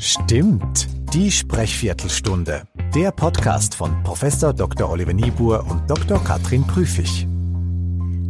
[0.00, 2.62] Stimmt, die Sprechviertelstunde.
[2.94, 4.24] Der Podcast von Prof.
[4.56, 4.88] Dr.
[4.88, 6.22] Oliver Niebuhr und Dr.
[6.22, 7.26] Katrin Prüfig.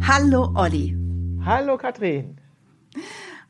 [0.07, 0.97] Hallo Olli.
[1.45, 2.41] Hallo Katrin.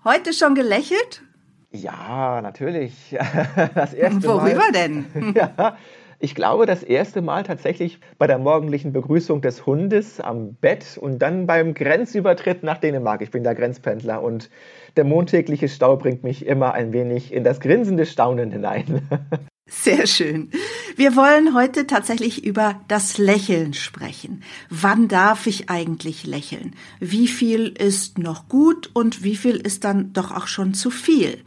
[0.03, 1.23] Heute schon gelächelt?
[1.71, 3.15] Ja, natürlich.
[3.73, 4.71] Das erste Worüber Mal.
[4.73, 5.05] denn?
[5.35, 5.77] Ja,
[6.19, 11.19] ich glaube, das erste Mal tatsächlich bei der morgendlichen Begrüßung des Hundes am Bett und
[11.19, 13.21] dann beim Grenzübertritt nach Dänemark.
[13.21, 14.49] Ich bin der Grenzpendler und
[14.97, 19.07] der montägliche Stau bringt mich immer ein wenig in das grinsende Staunen hinein.
[19.69, 20.49] Sehr schön.
[20.95, 24.43] Wir wollen heute tatsächlich über das Lächeln sprechen.
[24.69, 26.75] Wann darf ich eigentlich lächeln?
[26.99, 31.37] Wie viel ist noch gut und wie viel ist dann doch auch schon zu viel?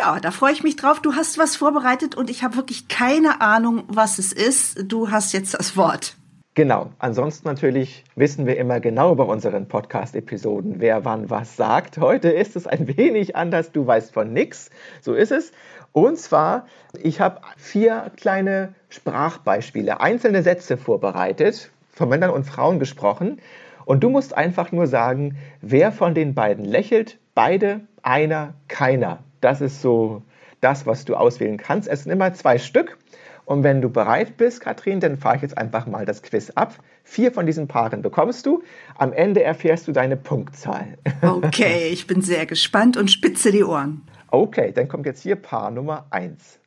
[0.00, 1.00] Ja, da freue ich mich drauf.
[1.00, 4.90] Du hast was vorbereitet und ich habe wirklich keine Ahnung, was es ist.
[4.90, 6.16] Du hast jetzt das Wort.
[6.54, 6.90] Genau.
[6.98, 11.98] Ansonsten natürlich wissen wir immer genau bei unseren Podcast-Episoden, wer wann was sagt.
[11.98, 13.72] Heute ist es ein wenig anders.
[13.72, 14.70] Du weißt von nix.
[15.00, 15.52] So ist es.
[15.92, 16.66] Und zwar,
[17.02, 23.40] ich habe vier kleine Sprachbeispiele, einzelne Sätze vorbereitet, von Männern und Frauen gesprochen.
[23.84, 27.18] Und du musst einfach nur sagen, wer von den beiden lächelt.
[27.34, 29.20] Beide, einer, keiner.
[29.42, 30.22] Das ist so
[30.60, 31.88] das, was du auswählen kannst.
[31.88, 32.96] Es sind immer zwei Stück.
[33.44, 36.78] Und wenn du bereit bist, Katrin, dann fahre ich jetzt einfach mal das Quiz ab.
[37.02, 38.62] Vier von diesen Paaren bekommst du.
[38.96, 40.96] Am Ende erfährst du deine Punktzahl.
[41.22, 44.02] Okay, ich bin sehr gespannt und spitze die Ohren.
[44.28, 46.60] Okay, dann kommt jetzt hier Paar Nummer eins.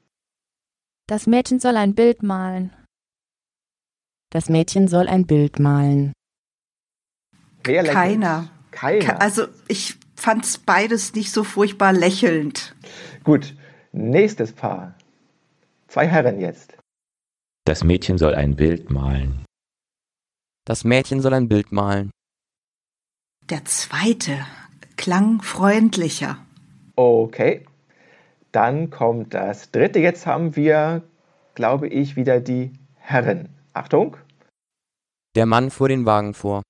[1.08, 2.73] Das Mädchen soll ein Bild malen.
[4.32, 6.14] Das Mädchen soll ein Bild malen.
[7.64, 7.84] Wer?
[7.84, 8.50] Keiner.
[8.72, 9.22] Keiner.
[9.22, 12.75] Also ich fand beides nicht so furchtbar lächelnd.
[13.23, 13.55] Gut,
[13.91, 14.95] nächstes Paar.
[15.88, 16.77] Zwei Herren jetzt.
[17.66, 19.45] Das Mädchen soll ein Bild malen.
[20.66, 22.11] Das Mädchen soll ein Bild malen.
[23.49, 24.45] Der zweite
[24.97, 26.43] klang freundlicher.
[26.95, 27.66] Okay,
[28.52, 29.99] dann kommt das dritte.
[29.99, 31.03] Jetzt haben wir,
[31.53, 33.49] glaube ich, wieder die Herren.
[33.73, 34.17] Achtung.
[35.36, 36.64] Der Mann fuhr den Wagen vor.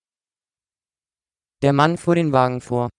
[1.61, 2.89] Der Mann fuhr den Wagen vor.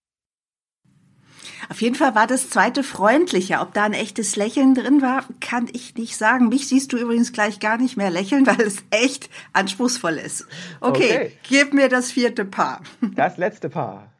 [1.69, 3.61] Auf jeden Fall war das zweite freundlicher.
[3.61, 6.49] Ob da ein echtes Lächeln drin war, kann ich nicht sagen.
[6.49, 10.45] Mich siehst du übrigens gleich gar nicht mehr lächeln, weil es echt anspruchsvoll ist.
[10.81, 11.31] Okay, Okay.
[11.49, 12.81] gib mir das vierte Paar.
[13.15, 14.11] Das letzte Paar.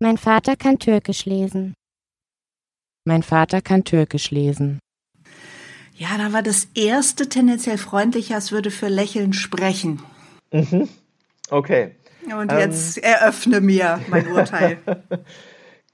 [0.00, 1.74] Mein Vater kann Türkisch lesen.
[3.06, 4.78] Mein Vater kann Türkisch lesen.
[5.96, 10.02] Ja, da war das erste tendenziell freundlicher, es würde für Lächeln sprechen.
[10.52, 10.88] Mhm.
[11.50, 11.94] Okay.
[12.24, 12.58] Und Ähm.
[12.58, 14.78] jetzt eröffne mir mein Urteil.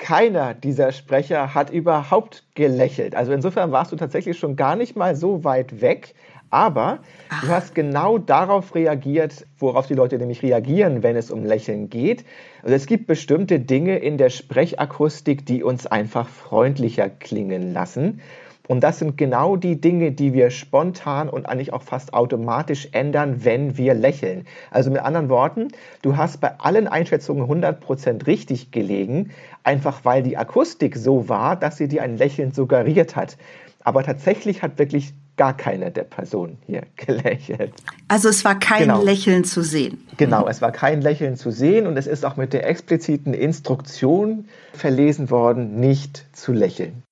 [0.01, 3.15] Keiner dieser Sprecher hat überhaupt gelächelt.
[3.15, 6.15] Also insofern warst du tatsächlich schon gar nicht mal so weit weg.
[6.49, 7.01] Aber
[7.43, 12.25] du hast genau darauf reagiert, worauf die Leute nämlich reagieren, wenn es um Lächeln geht.
[12.63, 18.21] Also es gibt bestimmte Dinge in der Sprechakustik, die uns einfach freundlicher klingen lassen.
[18.69, 23.45] Und das sind genau die Dinge, die wir spontan und eigentlich auch fast automatisch ändern,
[23.45, 24.47] wenn wir lächeln.
[24.71, 25.69] Also mit anderen Worten,
[26.03, 29.31] du hast bei allen Einschätzungen 100% richtig gelegen,
[29.65, 33.37] einfach weil die Akustik so war, dass sie dir ein Lächeln suggeriert hat.
[33.83, 37.73] Aber tatsächlich hat wirklich gar keine der Personen hier gelächelt.
[38.09, 39.03] Also es war kein Genau.
[39.03, 40.07] Lächeln zu sehen.
[40.19, 44.49] Genau, es war kein Lächeln zu sehen und es ist auch mit der expliziten Instruktion
[44.75, 47.03] verlesen worden, nicht zu lächeln.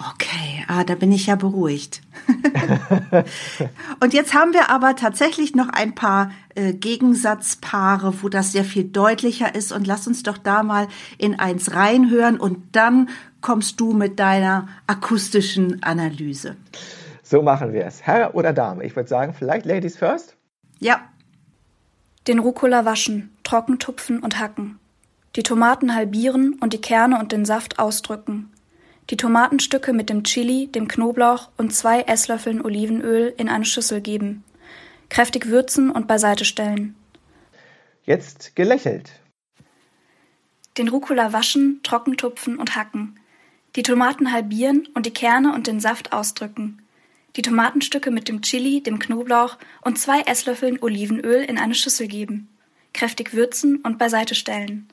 [0.00, 2.00] Okay, ah, da bin ich ja beruhigt.
[4.00, 8.84] Und jetzt haben wir aber tatsächlich noch ein paar äh, Gegensatzpaare, wo das sehr viel
[8.84, 9.72] deutlicher ist.
[9.72, 10.88] Und lass uns doch da mal
[11.18, 13.10] in eins reinhören und dann
[13.42, 16.56] kommst du mit deiner akustischen Analyse.
[17.22, 18.02] So machen wir es.
[18.02, 18.84] Herr oder Dame?
[18.84, 20.34] Ich würde sagen, vielleicht Ladies first.
[20.78, 21.00] Ja,
[22.26, 24.78] Den Rucola waschen, trocken tupfen und hacken.
[25.36, 28.50] Die Tomaten halbieren und die Kerne und den Saft ausdrücken.
[29.10, 34.44] Die Tomatenstücke mit dem Chili, dem Knoblauch und zwei Esslöffeln Olivenöl in eine Schüssel geben.
[35.08, 36.94] Kräftig würzen und beiseite stellen.
[38.04, 39.10] Jetzt gelächelt.
[40.78, 43.18] Den Rucola waschen, trocken tupfen und hacken.
[43.74, 46.80] Die Tomaten halbieren und die Kerne und den Saft ausdrücken.
[47.34, 52.48] Die Tomatenstücke mit dem Chili, dem Knoblauch und zwei Esslöffeln Olivenöl in eine Schüssel geben.
[52.92, 54.88] Kräftig würzen und beiseite stellen.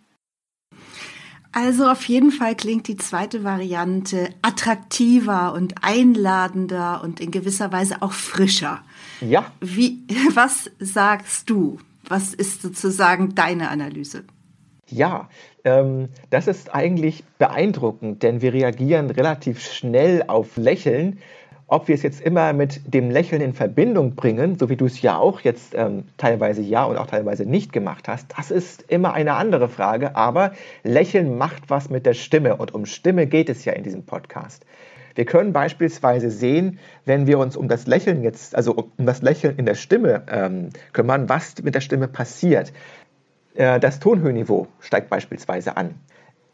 [1.57, 8.03] Also auf jeden Fall klingt die zweite Variante attraktiver und einladender und in gewisser Weise
[8.03, 8.83] auch frischer.
[9.21, 10.05] Ja, Wie,
[10.35, 11.79] was sagst du?
[12.07, 14.23] Was ist sozusagen deine Analyse?
[14.89, 15.29] ja.
[15.63, 21.19] Ähm, das ist eigentlich beeindruckend, denn wir reagieren relativ schnell auf Lächeln.
[21.69, 25.01] Ob wir es jetzt immer mit dem Lächeln in Verbindung bringen, so wie du es
[25.01, 29.13] ja auch jetzt ähm, teilweise ja und auch teilweise nicht gemacht hast, das ist immer
[29.13, 30.15] eine andere Frage.
[30.15, 30.53] Aber
[30.83, 34.65] Lächeln macht was mit der Stimme und um Stimme geht es ja in diesem Podcast.
[35.15, 39.57] Wir können beispielsweise sehen, wenn wir uns um das Lächeln jetzt, also um das Lächeln
[39.57, 42.71] in der Stimme ähm, kümmern, was mit der Stimme passiert.
[43.55, 45.95] Äh, das Tonhöhenniveau steigt beispielsweise an.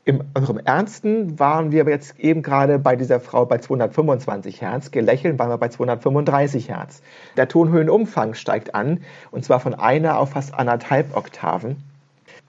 [0.05, 5.39] In unserem Ernsten waren wir jetzt eben gerade bei dieser Frau bei 225 Hertz, gelächeln
[5.39, 7.01] waren wir bei 235 Hertz.
[7.37, 9.01] Der Tonhöhenumfang steigt an,
[9.31, 11.77] und zwar von einer auf fast anderthalb Oktaven.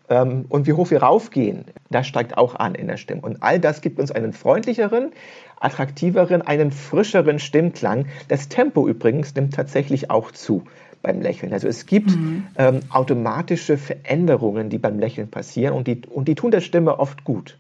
[0.09, 3.21] Ähm, und wie hoch wir raufgehen, das steigt auch an in der Stimme.
[3.21, 5.13] Und all das gibt uns einen freundlicheren,
[5.61, 8.07] attraktiveren, einen frischeren Stimmklang.
[8.27, 10.65] Das Tempo übrigens nimmt tatsächlich auch zu
[11.05, 11.53] beim Lächeln.
[11.53, 12.49] Also es gibt mhm.
[12.57, 17.23] ähm, automatische Veränderungen, die beim Lächeln passieren und die, und die tun der Stimme oft
[17.23, 17.57] gut.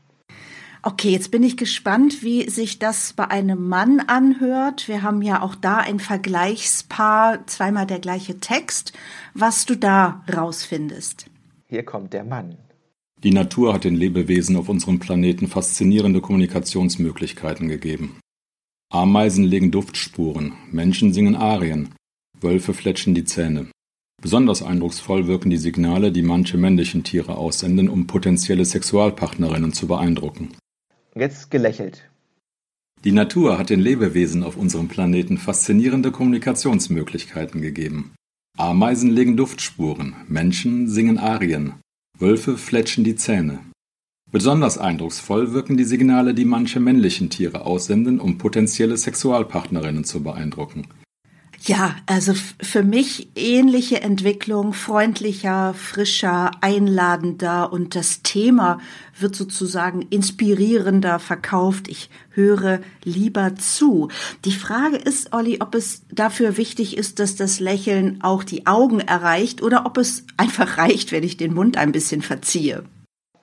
[0.82, 4.88] Okay, jetzt bin ich gespannt, wie sich das bei einem Mann anhört.
[4.88, 8.93] Wir haben ja auch da ein Vergleichspaar, zweimal der gleiche Text,
[9.32, 11.31] was du da rausfindest.
[11.69, 12.56] Hier kommt der Mann.
[13.23, 18.19] Die Natur hat den Lebewesen auf unserem Planeten faszinierende Kommunikationsmöglichkeiten gegeben.
[18.93, 21.94] Ameisen legen Duftspuren, Menschen singen Arien,
[22.44, 23.67] Wölfe fletschen die Zähne.
[24.23, 30.50] Besonders eindrucksvoll wirken die Signale, die manche männlichen Tiere aussenden, um potenzielle Sexualpartnerinnen zu beeindrucken.
[31.17, 32.08] Jetzt gelächelt.
[33.02, 38.12] Die Natur hat den Lebewesen auf unserem Planeten faszinierende Kommunikationsmöglichkeiten gegeben.
[38.56, 41.75] Ameisen legen Duftspuren, Menschen singen Arien,
[42.19, 43.58] Wölfe fletschen die Zähne.
[44.31, 50.87] Besonders eindrucksvoll wirken die Signale, die manche männlichen Tiere aussenden, um potenzielle Sexualpartnerinnen zu beeindrucken.
[51.66, 58.81] Ja, also für mich ähnliche Entwicklung, freundlicher, frischer, einladender und das Thema
[59.19, 61.88] wird sozusagen inspirierender verkauft.
[61.88, 64.08] Ich höre lieber zu.
[64.44, 69.00] Die Frage ist, Olli, ob es dafür wichtig ist, dass das Lächeln auch die Augen
[69.00, 72.84] erreicht oder ob es einfach reicht, wenn ich den Mund ein bisschen verziehe.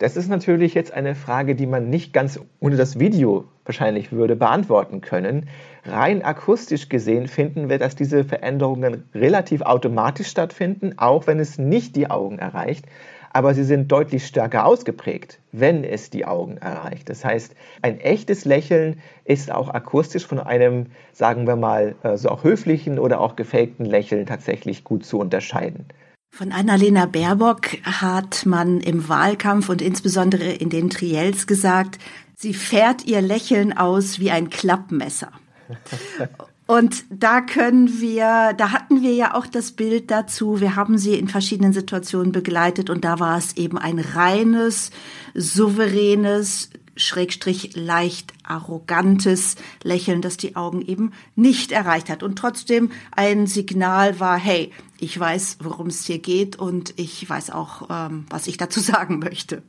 [0.01, 4.35] Das ist natürlich jetzt eine Frage, die man nicht ganz ohne das Video wahrscheinlich würde
[4.35, 5.47] beantworten können.
[5.85, 11.95] Rein akustisch gesehen finden wir, dass diese Veränderungen relativ automatisch stattfinden, auch wenn es nicht
[11.95, 12.85] die Augen erreicht.
[13.31, 17.07] Aber sie sind deutlich stärker ausgeprägt, wenn es die Augen erreicht.
[17.07, 22.29] Das heißt, ein echtes Lächeln ist auch akustisch von einem, sagen wir mal, äh, so
[22.29, 25.85] auch höflichen oder auch gefakten Lächeln tatsächlich gut zu unterscheiden.
[26.33, 31.99] Von Annalena Baerbock hat man im Wahlkampf und insbesondere in den Triels gesagt,
[32.35, 35.31] sie fährt ihr Lächeln aus wie ein Klappmesser.
[36.67, 40.61] Und da können wir, da hatten wir ja auch das Bild dazu.
[40.61, 44.91] Wir haben sie in verschiedenen Situationen begleitet und da war es eben ein reines,
[45.33, 53.47] souveränes, schrägstrich leicht arrogantes Lächeln, das die Augen eben nicht erreicht hat und trotzdem ein
[53.47, 58.47] Signal war, hey, ich weiß, worum es hier geht und ich weiß auch, ähm, was
[58.47, 59.63] ich dazu sagen möchte.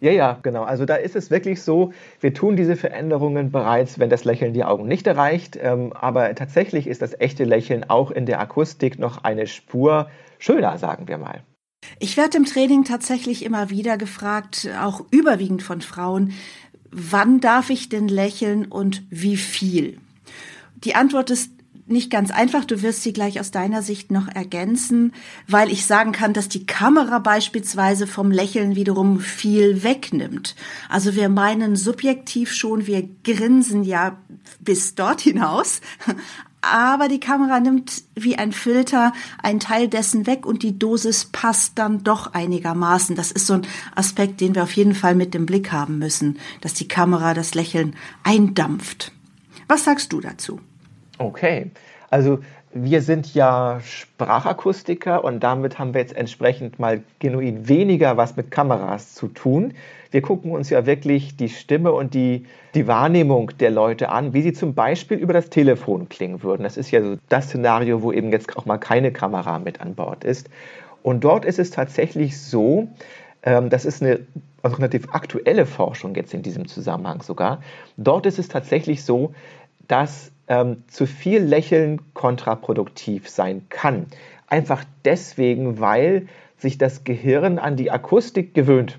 [0.00, 0.64] Ja, ja, genau.
[0.64, 4.64] Also da ist es wirklich so, wir tun diese Veränderungen bereits, wenn das Lächeln die
[4.64, 5.58] Augen nicht erreicht.
[5.60, 10.78] Ähm, aber tatsächlich ist das echte Lächeln auch in der Akustik noch eine Spur schöner,
[10.78, 11.42] sagen wir mal.
[11.98, 16.32] Ich werde im Training tatsächlich immer wieder gefragt, auch überwiegend von Frauen,
[16.90, 19.98] wann darf ich denn lächeln und wie viel?
[20.84, 21.50] Die Antwort ist
[21.86, 22.64] nicht ganz einfach.
[22.64, 25.12] Du wirst sie gleich aus deiner Sicht noch ergänzen,
[25.48, 30.54] weil ich sagen kann, dass die Kamera beispielsweise vom Lächeln wiederum viel wegnimmt.
[30.88, 34.18] Also wir meinen subjektiv schon, wir grinsen ja
[34.60, 35.80] bis dort hinaus,
[36.72, 41.78] aber die Kamera nimmt wie ein Filter einen Teil dessen weg und die Dosis passt
[41.78, 43.16] dann doch einigermaßen.
[43.16, 46.38] Das ist so ein Aspekt, den wir auf jeden Fall mit im Blick haben müssen,
[46.60, 49.12] dass die Kamera das Lächeln eindampft.
[49.68, 50.60] Was sagst du dazu?
[51.18, 51.70] Okay,
[52.10, 52.40] also
[52.74, 58.50] wir sind ja Sprachakustiker und damit haben wir jetzt entsprechend mal genuin weniger was mit
[58.50, 59.74] Kameras zu tun.
[60.10, 64.42] Wir gucken uns ja wirklich die Stimme und die, die Wahrnehmung der Leute an, wie
[64.42, 66.64] sie zum Beispiel über das Telefon klingen würden.
[66.64, 69.94] Das ist ja so das Szenario, wo eben jetzt auch mal keine Kamera mit an
[69.94, 70.50] Bord ist.
[71.02, 72.88] Und dort ist es tatsächlich so,
[73.44, 74.20] ähm, das ist eine
[74.62, 77.62] also relativ aktuelle Forschung jetzt in diesem Zusammenhang sogar.
[77.96, 79.32] Dort ist es tatsächlich so,
[79.86, 84.06] dass ähm, zu viel Lächeln kontraproduktiv sein kann.
[84.46, 88.98] Einfach deswegen, weil sich das Gehirn an die Akustik gewöhnt.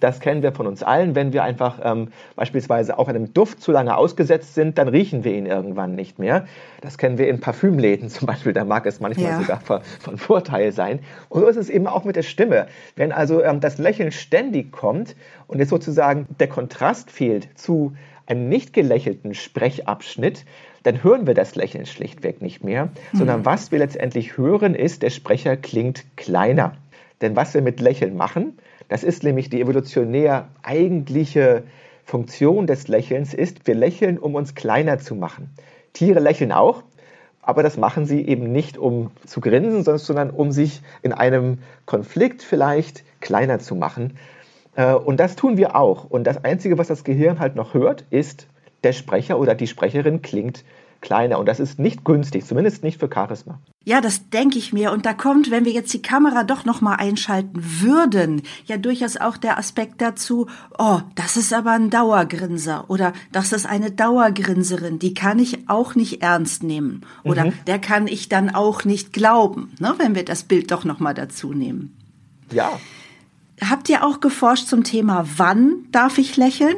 [0.00, 1.14] Das kennen wir von uns allen.
[1.14, 5.34] Wenn wir einfach ähm, beispielsweise auch einem Duft zu lange ausgesetzt sind, dann riechen wir
[5.34, 6.46] ihn irgendwann nicht mehr.
[6.80, 8.54] Das kennen wir in Parfümläden zum Beispiel.
[8.54, 9.40] Da mag es manchmal ja.
[9.40, 11.00] sogar von, von, Vorteil sein.
[11.28, 12.66] Und so ist es eben auch mit der Stimme.
[12.96, 15.14] Wenn also ähm, das Lächeln ständig kommt
[15.46, 17.92] und jetzt sozusagen der Kontrast fehlt zu
[18.30, 20.44] einem nicht gelächelten Sprechabschnitt,
[20.82, 23.18] dann hören wir das Lächeln schlichtweg nicht mehr, mhm.
[23.18, 26.76] sondern was wir letztendlich hören ist, der Sprecher klingt kleiner.
[27.20, 28.58] Denn was wir mit Lächeln machen,
[28.88, 31.64] das ist nämlich die evolutionär eigentliche
[32.04, 35.50] Funktion des Lächelns ist, wir lächeln, um uns kleiner zu machen.
[35.92, 36.82] Tiere lächeln auch,
[37.42, 42.42] aber das machen sie eben nicht, um zu grinsen, sondern um sich in einem Konflikt
[42.42, 44.16] vielleicht kleiner zu machen.
[44.74, 46.04] Äh, und das tun wir auch.
[46.04, 48.46] Und das Einzige, was das Gehirn halt noch hört, ist,
[48.84, 50.64] der Sprecher oder die Sprecherin klingt
[51.00, 51.38] kleiner.
[51.38, 53.58] Und das ist nicht günstig, zumindest nicht für Charisma.
[53.84, 54.92] Ja, das denke ich mir.
[54.92, 59.16] Und da kommt, wenn wir jetzt die Kamera doch noch mal einschalten würden, ja durchaus
[59.16, 60.46] auch der Aspekt dazu,
[60.78, 65.94] oh, das ist aber ein Dauergrinser oder das ist eine Dauergrinserin, die kann ich auch
[65.94, 67.52] nicht ernst nehmen oder mhm.
[67.66, 71.14] der kann ich dann auch nicht glauben, ne, wenn wir das Bild doch noch mal
[71.14, 71.96] dazu nehmen.
[72.52, 72.78] Ja.
[73.68, 76.76] Habt ihr auch geforscht zum Thema, wann darf ich lächeln?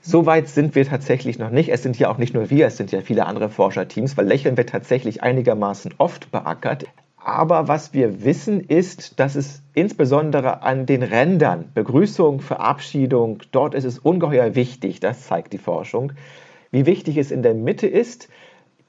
[0.00, 1.68] So weit sind wir tatsächlich noch nicht.
[1.70, 4.56] Es sind ja auch nicht nur wir, es sind ja viele andere Forscherteams, weil Lächeln
[4.56, 6.86] wird tatsächlich einigermaßen oft beackert.
[7.22, 13.84] Aber was wir wissen ist, dass es insbesondere an den Rändern, Begrüßung, Verabschiedung, dort ist
[13.84, 16.12] es ungeheuer wichtig, das zeigt die Forschung.
[16.70, 18.28] Wie wichtig es in der Mitte ist,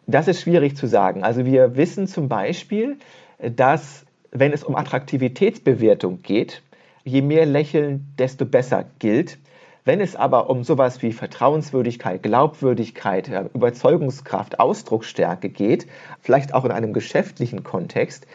[0.08, 1.24] das ist schwierig zu sagen.
[1.24, 2.98] Also wir wissen zum Beispiel,
[3.40, 6.62] dass wenn es um Attraktivitätsbewertung geht,
[7.04, 9.38] je mehr Lächeln, desto besser gilt.
[9.84, 15.88] Wenn es aber um sowas wie Vertrauenswürdigkeit, Glaubwürdigkeit, Überzeugungskraft, Ausdrucksstärke geht,
[16.20, 18.28] vielleicht auch in einem geschäftlichen Kontext,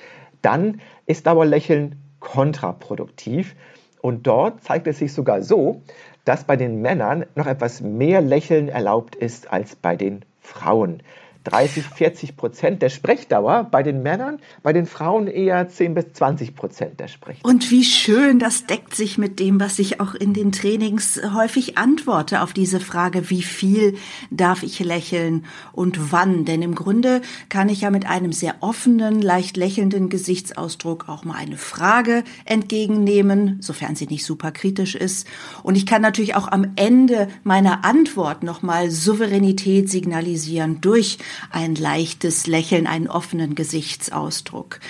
[0.43, 3.55] dann ist Dauerlächeln kontraproduktiv.
[4.03, 5.83] Und dort zeigt es sich sogar so,
[6.25, 11.03] dass bei den Männern noch etwas mehr Lächeln erlaubt ist als bei den Frauen.
[11.47, 16.55] 30, 40 Prozent der Sprechdauer bei den Männern, bei den Frauen eher 10 bis 20
[16.55, 17.51] Prozent der Sprechdauer.
[17.51, 21.79] Und wie schön, das deckt sich mit dem, was ich auch in den Trainings häufig
[21.79, 23.97] antworte auf diese Frage, wie viel
[24.31, 26.45] darf ich lächeln und wann?
[26.45, 31.37] Denn im Grunde kann ich ja mit einem sehr offenen, leicht lächelnden Gesichtsausdruck auch mal
[31.37, 35.27] eine Frage entgegennehmen, sofern sie nicht super kritisch ist.
[35.63, 41.19] Und ich kann natürlich auch am Ende meiner Antwort nochmal Souveränität signalisieren durch
[41.51, 44.81] ein leichtes Lächeln, einen offenen Gesichtsausdruck.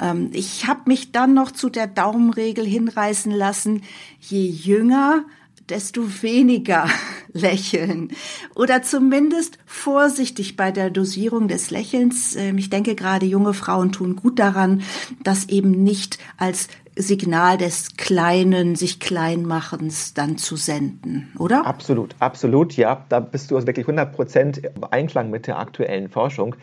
[0.00, 3.82] Ähm, ich habe mich dann noch zu der Daumenregel hinreißen lassen,
[4.20, 5.24] je jünger,
[5.70, 6.88] desto weniger
[7.32, 8.12] lächeln
[8.54, 12.34] oder zumindest vorsichtig bei der Dosierung des Lächelns.
[12.36, 14.82] Ähm, ich denke, gerade junge Frauen tun gut daran,
[15.22, 21.66] das eben nicht als Signal des kleinen, sich kleinmachens dann zu senden, oder?
[21.66, 23.04] Absolut, absolut, ja.
[23.08, 26.56] Da bist du also wirklich 100 Prozent im Einklang mit der aktuellen Forschung.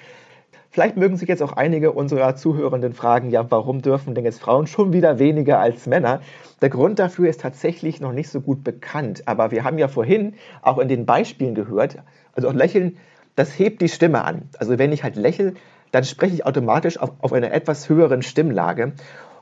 [0.70, 4.68] Vielleicht mögen sich jetzt auch einige unserer Zuhörenden fragen, ja, warum dürfen denn jetzt Frauen
[4.68, 6.22] schon wieder weniger als Männer?
[6.62, 9.24] Der Grund dafür ist tatsächlich noch nicht so gut bekannt.
[9.28, 11.98] Aber wir haben ja vorhin auch in den Beispielen gehört,
[12.34, 12.98] also auch Lächeln,
[13.36, 14.50] das hebt die Stimme an.
[14.60, 15.54] Also wenn ich halt lächle,
[15.92, 18.94] dann spreche ich automatisch auf, auf einer etwas höheren Stimmlage.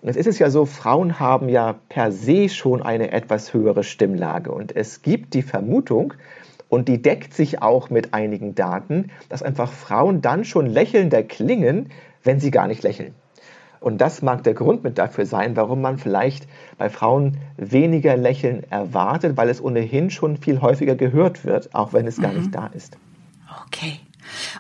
[0.02, 3.84] Und jetzt ist es ja so, Frauen haben ja per se schon eine etwas höhere
[3.84, 4.52] Stimmlage.
[4.52, 6.14] Und es gibt die Vermutung,
[6.70, 11.90] und die deckt sich auch mit einigen Daten, dass einfach Frauen dann schon lächelnder klingen,
[12.24, 13.14] wenn sie gar nicht lächeln.
[13.80, 16.48] Und das mag der Grund mit dafür sein, warum man vielleicht
[16.78, 22.08] bei Frauen weniger Lächeln erwartet, weil es ohnehin schon viel häufiger gehört wird, auch wenn
[22.08, 22.40] es gar mhm.
[22.40, 22.98] nicht da ist.
[23.68, 24.00] Okay.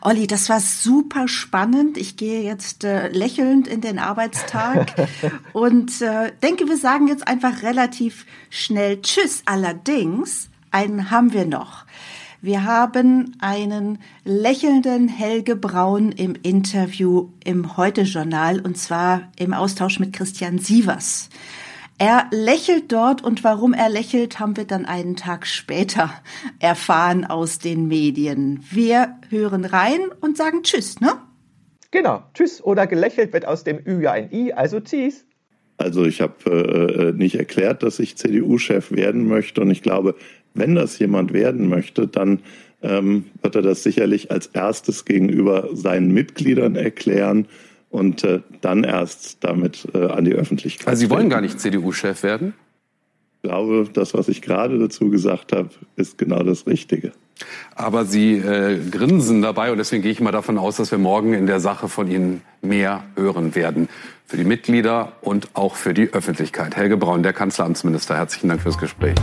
[0.01, 1.97] Olli, das war super spannend.
[1.97, 4.93] Ich gehe jetzt äh, lächelnd in den Arbeitstag
[5.53, 9.43] und äh, denke, wir sagen jetzt einfach relativ schnell Tschüss.
[9.45, 11.85] Allerdings, einen haben wir noch.
[12.41, 20.13] Wir haben einen lächelnden Helge Braun im Interview im Heute-Journal und zwar im Austausch mit
[20.13, 21.29] Christian Sievers.
[21.97, 26.11] Er lächelt dort und warum er lächelt, haben wir dann einen Tag später
[26.59, 28.63] erfahren aus den Medien.
[28.69, 31.13] Wir hören rein und sagen Tschüss, ne?
[31.91, 35.25] Genau, Tschüss oder gelächelt wird aus dem Ü ja ein I, also Tschüss.
[35.77, 40.15] Also ich habe äh, nicht erklärt, dass ich CDU-Chef werden möchte und ich glaube,
[40.53, 42.41] wenn das jemand werden möchte, dann
[42.81, 47.47] ähm, wird er das sicherlich als erstes gegenüber seinen Mitgliedern erklären
[47.95, 50.87] und äh, dann erst damit äh, an die Öffentlichkeit.
[50.87, 52.53] Also Sie wollen gar nicht CDU-Chef werden?
[53.35, 57.13] Ich glaube, das, was ich gerade dazu gesagt habe, ist genau das Richtige.
[57.75, 61.33] Aber Sie äh, grinsen dabei und deswegen gehe ich mal davon aus, dass wir morgen
[61.33, 63.87] in der Sache von Ihnen mehr hören werden.
[64.25, 66.75] Für die Mitglieder und auch für die Öffentlichkeit.
[66.75, 69.15] Helge Braun, der Kanzleramtsminister, herzlichen Dank fürs Gespräch.